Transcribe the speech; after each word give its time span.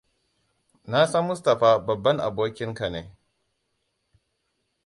Na 0.91 1.01
san 1.11 1.23
Mustapha 1.27 1.71
babban 1.85 2.17
abokin 2.27 2.73
ka 2.73 2.87
ne. 2.93 3.01